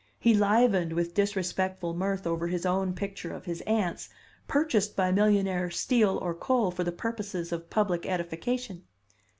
[0.17, 4.09] He livened with disrespectful mirth over his own picture of his aunts,
[4.47, 8.85] purchased by millionaire steel or coal for the purposes of public edification.